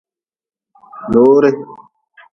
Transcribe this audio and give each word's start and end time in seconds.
Lore. 1.11 1.49